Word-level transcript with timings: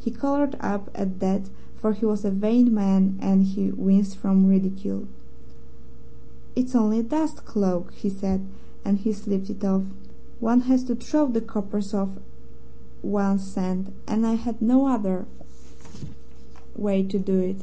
He 0.00 0.10
coloured 0.10 0.56
up 0.58 0.90
at 0.92 1.20
that, 1.20 1.50
for 1.76 1.92
he 1.92 2.04
was 2.04 2.24
a 2.24 2.32
vain 2.32 2.74
man, 2.74 3.16
and 3.22 3.44
he 3.44 3.70
winced 3.70 4.16
from 4.16 4.48
ridicule. 4.48 5.06
"'It's 6.56 6.74
only 6.74 6.98
a 6.98 7.04
dust 7.04 7.44
cloak,' 7.44 7.92
said 8.00 8.40
he, 8.40 8.46
and 8.84 8.98
he 8.98 9.12
slipped 9.12 9.50
it 9.50 9.64
off. 9.64 9.84
'One 10.40 10.62
has 10.62 10.82
to 10.82 10.96
throw 10.96 11.28
the 11.28 11.40
coppers 11.40 11.94
off 11.94 12.10
one's 13.04 13.46
scent, 13.46 13.92
and 14.08 14.26
I 14.26 14.34
had 14.34 14.60
no 14.60 14.88
other 14.88 15.26
way 16.74 17.04
to 17.04 17.18
do 17.20 17.38
it.' 17.38 17.60